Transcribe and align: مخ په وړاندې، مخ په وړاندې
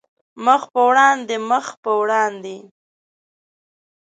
مخ 0.45 0.61
په 0.73 0.81
وړاندې، 0.89 1.35
مخ 1.49 1.65
په 1.83 1.91
وړاندې 1.99 2.57